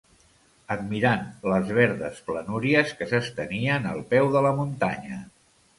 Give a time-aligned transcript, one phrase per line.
[0.75, 5.25] Admirant les verdes planúries que s'estenien al peu de la muntanya